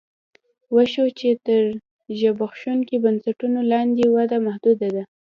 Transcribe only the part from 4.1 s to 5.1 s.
وده محدوده ده